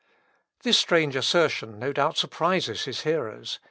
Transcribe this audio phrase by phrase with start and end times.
[0.63, 3.59] "This strange assertion no doubt surprises his hearers.